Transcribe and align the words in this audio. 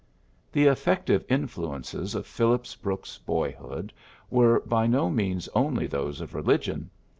The 0.51 0.65
effective 0.65 1.23
influences 1.29 2.15
of 2.15 2.25
Phillips 2.25 2.75
Brooks's 2.75 3.19
boyhood 3.19 3.93
were 4.31 4.61
by 4.61 4.87
no 4.87 5.11
means 5.11 5.47
only 5.49 5.85
those 5.85 6.21
of 6.21 6.33
religion. 6.33 6.89